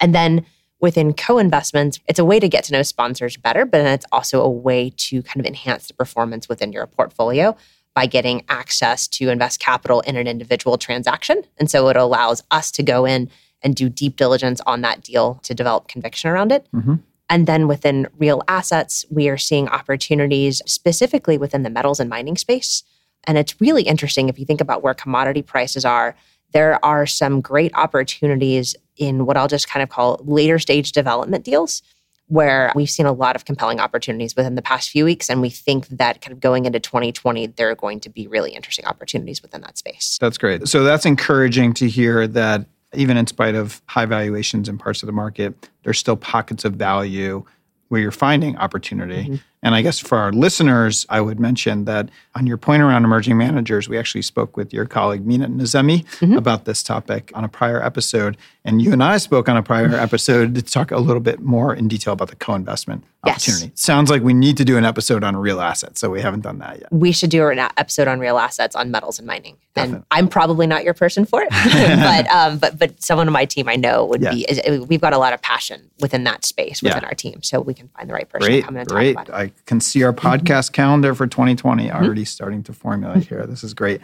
[0.00, 0.46] And then
[0.80, 4.40] within co investments, it's a way to get to know sponsors better, but it's also
[4.40, 7.56] a way to kind of enhance the performance within your portfolio
[7.94, 11.42] by getting access to invest capital in an individual transaction.
[11.58, 13.28] And so it allows us to go in
[13.62, 16.66] and do deep diligence on that deal to develop conviction around it.
[16.74, 16.94] Mm-hmm.
[17.30, 22.36] And then within real assets, we are seeing opportunities specifically within the metals and mining
[22.36, 22.82] space.
[23.24, 26.14] And it's really interesting if you think about where commodity prices are.
[26.52, 31.44] There are some great opportunities in what I'll just kind of call later stage development
[31.44, 31.82] deals
[32.28, 35.30] where we've seen a lot of compelling opportunities within the past few weeks.
[35.30, 38.52] And we think that kind of going into 2020, there are going to be really
[38.52, 40.18] interesting opportunities within that space.
[40.20, 40.68] That's great.
[40.68, 45.06] So that's encouraging to hear that even in spite of high valuations in parts of
[45.06, 47.44] the market, there's still pockets of value
[47.88, 49.24] where you're finding opportunity.
[49.24, 49.36] Mm-hmm.
[49.62, 53.36] And I guess for our listeners, I would mention that on your point around emerging
[53.36, 56.34] managers, we actually spoke with your colleague Mina Nazemi mm-hmm.
[56.34, 58.36] about this topic on a prior episode.
[58.64, 61.74] And you and I spoke on a prior episode to talk a little bit more
[61.74, 63.36] in detail about the co-investment yes.
[63.36, 63.72] opportunity.
[63.74, 66.58] Sounds like we need to do an episode on real assets, so we haven't done
[66.58, 66.92] that yet.
[66.92, 69.56] We should do an episode on real assets on metals and mining.
[69.74, 69.96] Definitely.
[69.96, 73.44] And I'm probably not your person for it, but um, but but someone on my
[73.44, 74.32] team I know would yeah.
[74.32, 74.78] be.
[74.88, 77.08] We've got a lot of passion within that space within yeah.
[77.08, 79.14] our team, so we can find the right person great, to come in and great.
[79.14, 79.44] talk about it.
[79.46, 80.26] I can see our mm-hmm.
[80.26, 81.96] podcast calendar for 2020 mm-hmm.
[81.96, 83.46] already starting to formulate here.
[83.46, 84.00] This is great.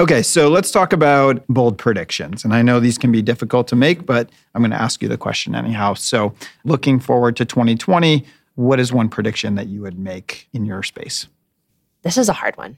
[0.00, 2.44] Okay, so let's talk about bold predictions.
[2.44, 5.08] And I know these can be difficult to make, but I'm going to ask you
[5.08, 5.94] the question anyhow.
[5.94, 8.24] So, looking forward to 2020,
[8.56, 11.28] what is one prediction that you would make in your space?
[12.02, 12.76] This is a hard one.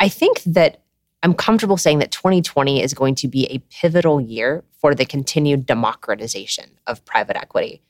[0.00, 0.82] I think that
[1.22, 5.66] I'm comfortable saying that 2020 is going to be a pivotal year for the continued
[5.66, 7.82] democratization of private equity.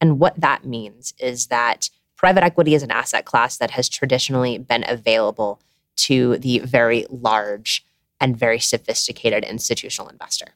[0.00, 4.58] And what that means is that private equity is an asset class that has traditionally
[4.58, 5.60] been available
[5.96, 7.84] to the very large
[8.20, 10.46] and very sophisticated institutional investor.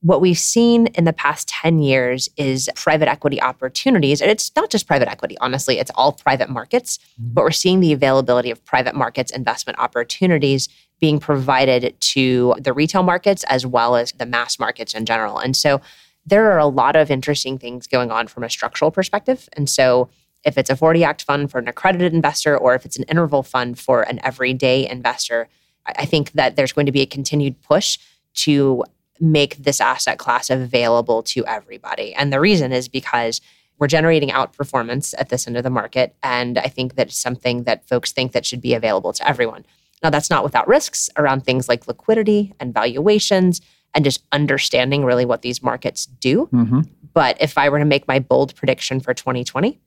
[0.00, 4.20] What we've seen in the past 10 years is private equity opportunities.
[4.20, 6.98] And it's not just private equity, honestly, it's all private markets.
[6.98, 7.34] Mm-hmm.
[7.34, 10.68] But we're seeing the availability of private markets investment opportunities
[11.00, 15.38] being provided to the retail markets as well as the mass markets in general.
[15.38, 15.80] And so
[16.26, 19.48] there are a lot of interesting things going on from a structural perspective.
[19.54, 20.08] And so
[20.44, 23.42] if it's a 40 Act fund for an accredited investor or if it's an interval
[23.42, 25.48] fund for an everyday investor,
[25.86, 27.98] I think that there's going to be a continued push
[28.34, 28.84] to
[29.20, 32.14] make this asset class available to everybody.
[32.14, 33.40] And the reason is because
[33.78, 36.14] we're generating outperformance at this end of the market.
[36.22, 39.64] And I think that's something that folks think that should be available to everyone.
[40.02, 43.60] Now, that's not without risks around things like liquidity and valuations
[43.94, 46.48] and just understanding really what these markets do.
[46.52, 46.80] Mm-hmm.
[47.12, 49.78] But if I were to make my bold prediction for 2020,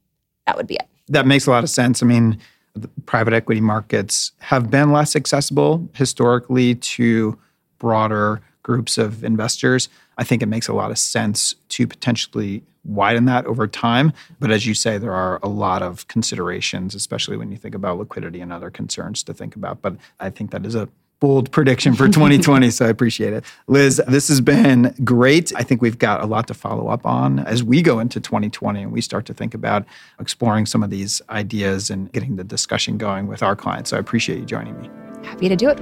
[0.45, 0.88] that would be it.
[1.08, 2.01] That makes a lot of sense.
[2.01, 2.39] I mean,
[3.05, 7.38] private equity markets have been less accessible historically to
[7.79, 9.89] broader groups of investors.
[10.17, 14.13] I think it makes a lot of sense to potentially widen that over time.
[14.39, 17.97] But as you say, there are a lot of considerations, especially when you think about
[17.97, 19.81] liquidity and other concerns to think about.
[19.81, 22.69] But I think that is a bold prediction for 2020.
[22.71, 23.43] so I appreciate it.
[23.67, 25.54] Liz, this has been great.
[25.56, 28.84] I think we've got a lot to follow up on as we go into 2020
[28.84, 29.86] and we start to think about
[30.19, 33.89] exploring some of these ideas and getting the discussion going with our clients.
[33.91, 34.89] So I appreciate you joining me.
[35.23, 35.80] Happy to do it.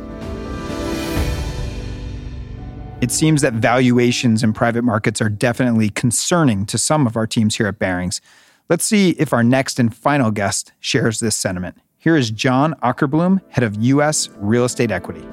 [3.02, 7.58] It seems that valuations in private markets are definitely concerning to some of our teams
[7.58, 8.22] here at Barings.
[8.69, 11.78] Let's see if our next and final guest shares this sentiment.
[12.04, 14.28] Here is John Ockerbloom, head of U.S.
[14.36, 15.26] Real Estate Equity.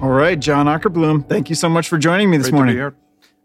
[0.00, 2.74] All right, John Ockerbloom, thank you so much for joining me this Great morning.
[2.74, 2.96] To be here.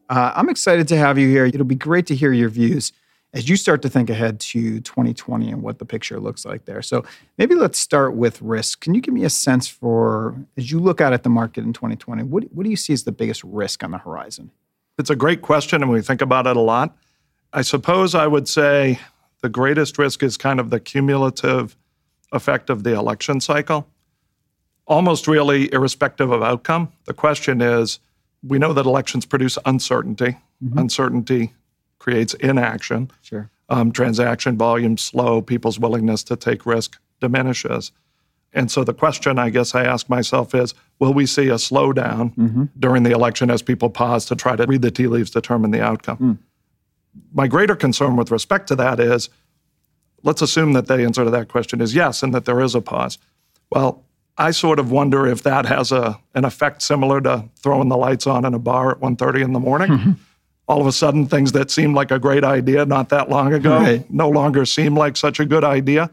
[0.10, 1.46] Uh, I'm excited to have you here.
[1.46, 2.94] It'll be great to hear your views
[3.32, 6.82] as you start to think ahead to 2020 and what the picture looks like there.
[6.82, 7.06] So
[7.38, 8.82] maybe let's start with risk.
[8.82, 11.74] Can you give me a sense for, as you look out at the market in
[11.74, 14.50] 2020, what, what do you see as the biggest risk on the horizon?
[14.98, 16.98] It's a great question, and we think about it a lot.
[17.54, 19.00] I suppose I would say
[19.41, 21.75] the greatest risk is kind of the cumulative
[22.32, 23.88] effect of the election cycle,
[24.86, 26.91] almost really irrespective of outcome.
[27.06, 27.99] The question is
[28.43, 30.38] we know that elections produce uncertainty.
[30.63, 30.78] Mm-hmm.
[30.78, 31.54] Uncertainty
[31.99, 33.12] creates inaction.
[33.21, 33.49] Sure.
[33.69, 37.91] Um, transaction volume slow, people's willingness to take risk diminishes.
[38.52, 42.34] And so the question I guess I ask myself is will we see a slowdown
[42.36, 42.63] mm-hmm.
[42.80, 45.82] during the election as people pause to try to read the tea leaves, determine the
[45.82, 46.17] outcome?
[46.17, 46.32] Hmm.
[47.34, 49.30] My greater concern with respect to that is
[50.24, 52.82] let's assume that the answer to that question is yes and that there is a
[52.82, 53.18] pause.
[53.72, 54.04] Well,
[54.38, 58.26] I sort of wonder if that has a an effect similar to throwing the lights
[58.28, 59.90] on in a bar at 1.30 in the morning.
[59.90, 60.12] Mm-hmm.
[60.68, 63.78] All of a sudden, things that seemed like a great idea not that long ago
[63.80, 64.10] Right.
[64.12, 66.12] no longer seem like such a good idea.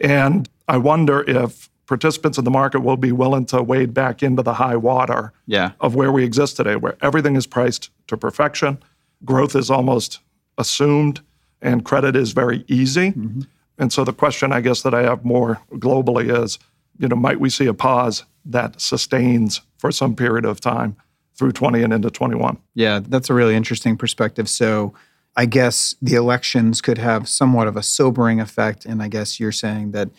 [0.00, 4.42] And I wonder if participants in the market will be willing to wade back into
[4.42, 5.72] the high water Yeah.
[5.80, 8.78] of where we exist today, where everything is priced to perfection,
[9.24, 10.20] growth is almost
[10.60, 11.20] assumed,
[11.60, 13.10] and credit is very easy.
[13.10, 13.40] Mm-hmm.
[13.78, 16.58] And so the question I guess that I have more globally is,
[16.98, 20.96] you know, might we see a pause that sustains for some period of time
[21.34, 22.58] through 20 and into 21?
[22.74, 24.48] Yeah, that's a really interesting perspective.
[24.48, 24.94] So,
[25.36, 28.84] I guess the elections could have somewhat of a sobering effect.
[28.84, 30.10] And I guess you're saying that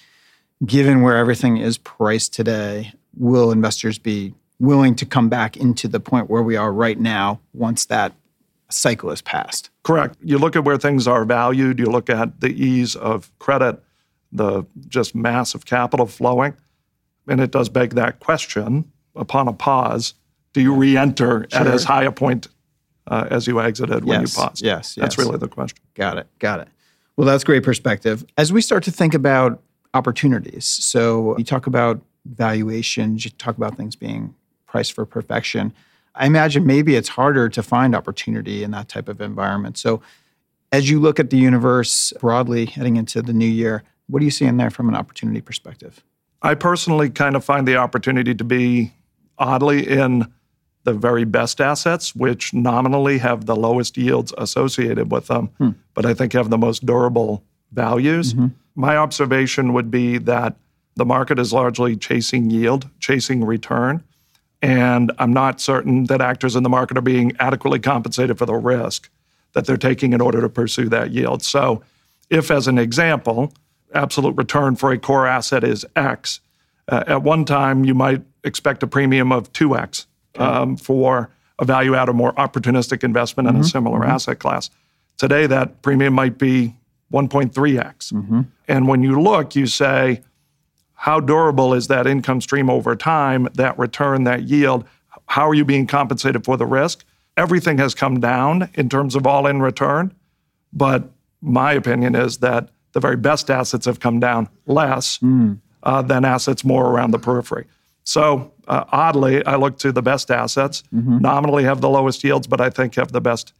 [0.65, 5.99] given where everything is priced today, will investors be willing to come back into the
[5.99, 8.13] point where we are right now once that
[8.73, 9.69] cycle is passed?
[9.83, 10.17] Correct.
[10.23, 13.81] You look at where things are valued, you look at the ease of credit,
[14.31, 16.55] the just massive capital flowing,
[17.27, 20.13] and it does beg that question upon a pause
[20.53, 22.47] do you re enter at as high a point
[23.07, 24.61] uh, as you exited when Yes, you paused?
[24.61, 25.01] yes, yes.
[25.01, 25.79] That's really the question.
[25.95, 26.27] Got it.
[26.39, 26.67] Got it.
[27.15, 28.25] Well, that's great perspective.
[28.37, 29.61] As we start to think about
[29.93, 34.35] opportunities, so you talk about valuations, you talk about things being
[34.67, 35.73] priced for perfection.
[36.15, 39.77] I imagine maybe it's harder to find opportunity in that type of environment.
[39.77, 40.01] So,
[40.73, 44.31] as you look at the universe broadly heading into the new year, what are you
[44.31, 46.03] seeing there from an opportunity perspective?
[46.41, 48.93] I personally kind of find the opportunity to be
[49.37, 50.31] oddly in
[50.83, 55.69] the very best assets, which nominally have the lowest yields associated with them, hmm.
[55.93, 58.33] but I think have the most durable values.
[58.33, 58.47] Mm-hmm.
[58.75, 60.55] My observation would be that
[60.95, 64.03] the market is largely chasing yield, chasing return.
[64.61, 68.53] And I'm not certain that actors in the market are being adequately compensated for the
[68.53, 69.09] risk
[69.53, 71.43] that they're taking in order to pursue that yield.
[71.43, 71.81] So,
[72.29, 73.53] if, as an example,
[73.93, 76.39] absolute return for a core asset is X,
[76.87, 80.05] uh, at one time you might expect a premium of 2X
[80.37, 84.69] um, for a value add or more opportunistic investment in a similar asset class.
[85.17, 86.75] Today, that premium might be
[87.13, 88.11] 1.3X.
[88.67, 90.21] And when you look, you say,
[91.01, 94.85] how durable is that income stream over time, that return, that yield?
[95.25, 97.03] How are you being compensated for the risk?
[97.35, 100.13] Everything has come down in terms of all in return,
[100.71, 101.09] but
[101.41, 105.19] my opinion is that the very best assets have come down less
[105.81, 107.65] uh, than assets more around the periphery.
[108.03, 112.61] So, uh, oddly, I look to the best assets, nominally have the lowest yields, but
[112.61, 113.53] I think have the best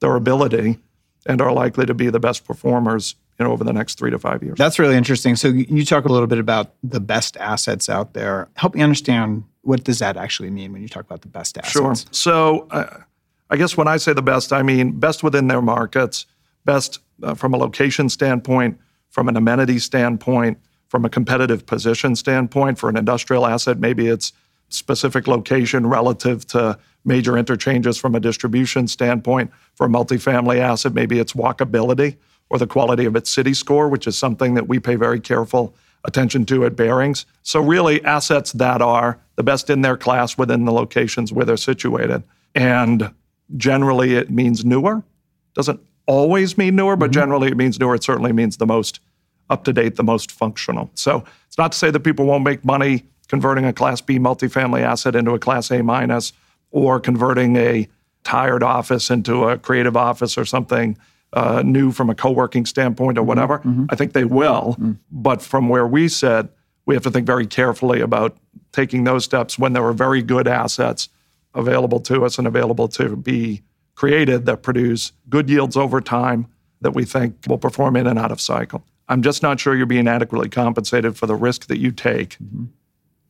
[0.00, 0.78] durability
[1.24, 4.18] and are likely to be the best performers you know, over the next three to
[4.18, 4.56] five years.
[4.56, 5.34] That's really interesting.
[5.36, 8.48] So, you talk a little bit about the best assets out there.
[8.54, 11.72] Help me understand what does that actually mean when you talk about the best assets?
[11.72, 11.94] Sure.
[12.10, 12.98] So uh,
[13.50, 16.26] I guess when I say the best, I mean best within their markets,
[16.64, 18.78] best uh, from a location standpoint,
[19.08, 22.78] from an amenity standpoint, from a competitive position standpoint.
[22.78, 24.32] For an industrial asset, maybe it's
[24.68, 29.52] specific location relative to major interchanges from a distribution standpoint.
[29.74, 32.16] For a multifamily asset, maybe it's walkability
[32.50, 35.74] or the quality of its city score, which is something that we pay very careful
[36.04, 37.26] attention to at Barings.
[37.42, 41.56] So, really, assets that are the best in their class within the locations where they're
[41.56, 42.22] situated.
[42.54, 43.12] And
[43.56, 45.02] generally, it means newer.
[45.54, 47.20] Doesn't always mean newer, but mm-hmm.
[47.20, 47.94] generally, it means newer.
[47.94, 49.00] It certainly means the most
[49.50, 50.90] up to date, the most functional.
[50.94, 54.82] So, it's not to say that people won't make money converting a Class B multifamily
[54.82, 56.32] asset into a Class A minus
[56.70, 57.88] or converting a
[58.24, 60.96] tired office into a creative office or something
[61.32, 63.60] uh, new from a co-working standpoint or whatever.
[63.90, 64.76] I think they will,
[65.10, 66.46] but from where we sit,
[66.86, 68.36] we have to think very carefully about
[68.72, 71.08] taking those steps when there are very good assets
[71.54, 73.62] available to us and available to be
[73.94, 76.46] created that produce good yields over time
[76.80, 78.84] that we think will perform in and out of cycle.
[79.08, 82.64] I'm just not sure you're being adequately compensated for the risk that you take mm-hmm.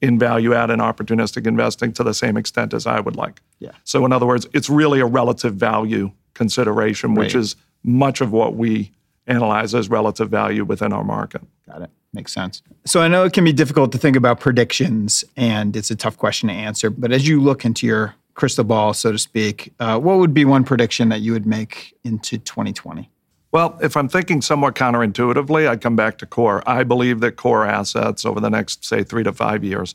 [0.00, 3.42] in value add and opportunistic investing to the same extent as I would like.
[3.58, 3.72] Yeah.
[3.84, 8.54] So, in other words, it's really a relative value consideration, which is much of what
[8.54, 8.92] we
[9.26, 11.42] analyze as relative value within our market.
[11.66, 11.90] Got it.
[12.12, 12.62] Makes sense.
[12.84, 16.18] So I know it can be difficult to think about predictions and it's a tough
[16.18, 19.98] question to answer, but as you look into your crystal ball, so to speak, uh,
[19.98, 23.08] what would be one prediction that you would make into 2020?
[23.50, 26.62] Well, if I'm thinking somewhat counterintuitively, I come back to core.
[26.66, 29.94] I believe that core assets over the next, say, three to five years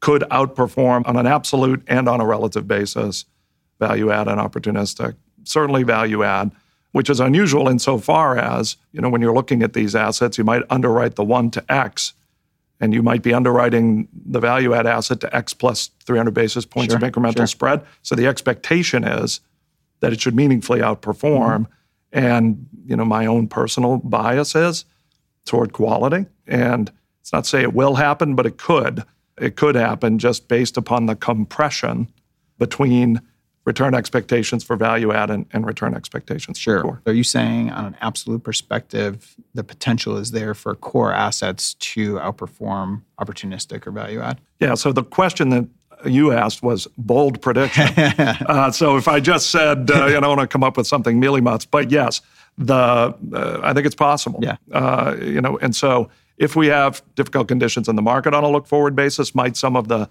[0.00, 3.24] could outperform on an absolute and on a relative basis
[3.80, 5.16] value add and opportunistic.
[5.44, 6.50] Certainly value add,
[6.92, 10.62] which is unusual insofar as, you know, when you're looking at these assets, you might
[10.70, 12.14] underwrite the one to X
[12.80, 16.94] and you might be underwriting the value add asset to X plus 300 basis points
[16.94, 17.46] sure, of incremental sure.
[17.46, 17.84] spread.
[18.02, 19.40] So the expectation is
[20.00, 21.66] that it should meaningfully outperform.
[21.66, 21.72] Mm-hmm.
[22.12, 24.84] And, you know, my own personal bias is
[25.44, 26.26] toward quality.
[26.46, 29.04] And it's not to say it will happen, but it could.
[29.36, 32.10] It could happen just based upon the compression
[32.58, 33.20] between
[33.68, 36.80] return expectations for value add and, and return expectations sure.
[36.80, 37.02] core.
[37.04, 42.14] Are you saying on an absolute perspective, the potential is there for core assets to
[42.14, 44.40] outperform opportunistic or value add?
[44.58, 44.74] Yeah.
[44.74, 45.68] So the question that
[46.06, 47.88] you asked was bold prediction.
[47.98, 50.86] uh, so if I just said, uh, you know, I want to come up with
[50.86, 52.22] something mealy mutts, but yes,
[52.56, 54.40] the uh, I think it's possible.
[54.42, 54.56] Yeah.
[54.72, 56.08] Uh, you know, and so
[56.38, 59.76] if we have difficult conditions in the market on a look forward basis, might some
[59.76, 60.08] of the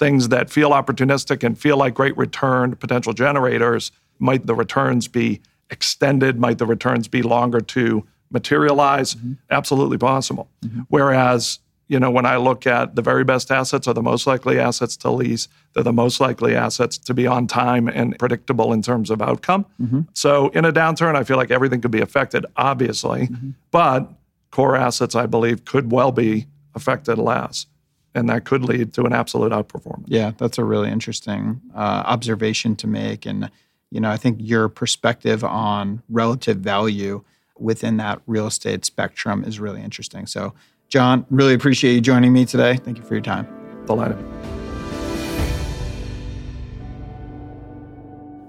[0.00, 5.40] things that feel opportunistic and feel like great return potential generators, might the returns be
[5.70, 6.40] extended?
[6.40, 9.14] Might the returns be longer to materialize?
[9.14, 9.34] Mm-hmm.
[9.50, 10.48] Absolutely possible.
[10.64, 10.80] Mm-hmm.
[10.88, 14.58] Whereas, you know, when I look at the very best assets are the most likely
[14.58, 18.80] assets to lease, they're the most likely assets to be on time and predictable in
[18.80, 19.66] terms of outcome.
[19.80, 20.00] Mm-hmm.
[20.14, 23.50] So in a downturn, I feel like everything could be affected, obviously, mm-hmm.
[23.70, 24.10] but
[24.50, 27.66] core assets, I believe, could well be affected less
[28.14, 30.04] and that could lead to an absolute outperformance.
[30.06, 33.50] Yeah, that's a really interesting uh, observation to make, and
[33.90, 37.24] you know, I think your perspective on relative value
[37.58, 40.26] within that real estate spectrum is really interesting.
[40.26, 40.54] So,
[40.88, 42.76] John, really appreciate you joining me today.
[42.76, 43.46] Thank you for your time.
[43.86, 44.18] Delighted.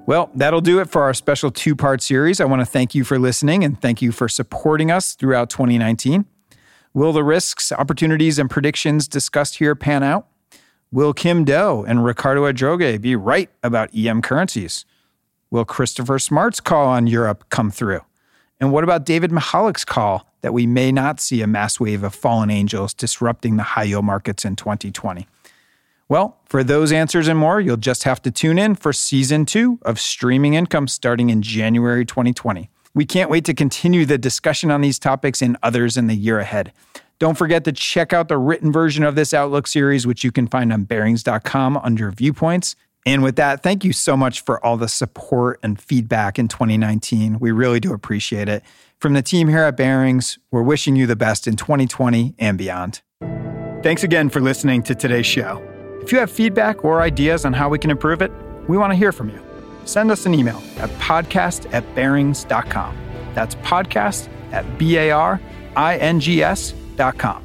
[0.07, 2.41] Well, that'll do it for our special two part series.
[2.41, 6.25] I want to thank you for listening and thank you for supporting us throughout 2019.
[6.93, 10.27] Will the risks, opportunities, and predictions discussed here pan out?
[10.91, 14.83] Will Kim Do and Ricardo Adrogué be right about EM currencies?
[15.49, 18.01] Will Christopher Smart's call on Europe come through?
[18.59, 22.13] And what about David Mihalik's call that we may not see a mass wave of
[22.13, 25.27] fallen angels disrupting the high yield markets in 2020?
[26.09, 29.79] Well, for those answers and more, you'll just have to tune in for season two
[29.83, 32.69] of Streaming Income starting in January 2020.
[32.93, 36.39] We can't wait to continue the discussion on these topics and others in the year
[36.39, 36.73] ahead.
[37.19, 40.47] Don't forget to check out the written version of this Outlook series, which you can
[40.47, 42.75] find on Barings.com under Viewpoints.
[43.05, 47.39] And with that, thank you so much for all the support and feedback in 2019.
[47.39, 48.63] We really do appreciate it.
[48.99, 53.01] From the team here at Barings, we're wishing you the best in 2020 and beyond.
[53.81, 55.63] Thanks again for listening to today's show.
[56.03, 58.31] If you have feedback or ideas on how we can improve it,
[58.67, 59.50] we want to hear from you
[59.85, 62.97] send us an email at podcast at barings.com.
[63.33, 65.41] That's podcast at B A R
[65.75, 67.43] I N G S.com.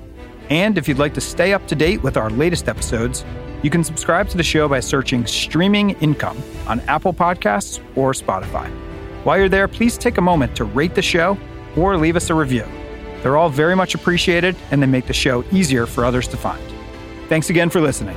[0.51, 3.25] And if you'd like to stay up to date with our latest episodes,
[3.63, 8.69] you can subscribe to the show by searching Streaming Income on Apple Podcasts or Spotify.
[9.25, 11.37] While you're there, please take a moment to rate the show
[11.77, 12.67] or leave us a review.
[13.23, 16.63] They're all very much appreciated and they make the show easier for others to find.
[17.29, 18.17] Thanks again for listening.